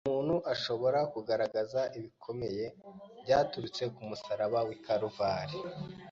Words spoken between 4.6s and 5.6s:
w’i Kaluvari.